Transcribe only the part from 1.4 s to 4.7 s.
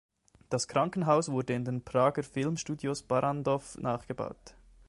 in den Prager Filmstudios Barrandov nachgebaut.